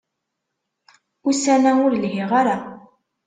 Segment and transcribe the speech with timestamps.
[1.29, 2.57] Ussan-a, ur lhiɣ ara.